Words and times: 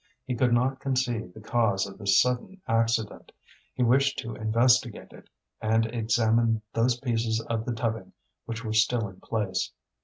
He 0.25 0.35
could 0.35 0.51
not 0.51 0.79
conceive 0.79 1.31
the 1.31 1.41
cause 1.41 1.85
of 1.85 1.99
this 1.99 2.19
sudden 2.19 2.59
accident. 2.67 3.31
He 3.75 3.83
wished 3.83 4.17
to 4.17 4.33
investigate 4.35 5.11
it, 5.13 5.29
and 5.61 5.85
examined 5.85 6.63
those 6.73 6.99
pieces 6.99 7.39
of 7.51 7.65
the 7.65 7.73
tubbing 7.75 8.13
which 8.45 8.65
were 8.65 8.73
still 8.73 9.07
in 9.07 9.19
place. 9.21 9.71